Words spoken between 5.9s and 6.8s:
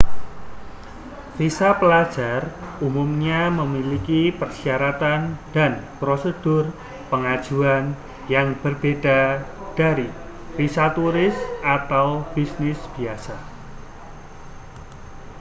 prosedur